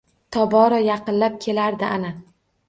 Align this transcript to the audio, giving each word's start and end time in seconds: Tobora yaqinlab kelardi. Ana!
Tobora 0.37 0.79
yaqinlab 0.85 1.37
kelardi. 1.45 1.89
Ana! 1.99 2.11